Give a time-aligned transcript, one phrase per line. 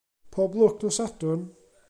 [0.35, 1.41] Pob lwc nos Sadwrn.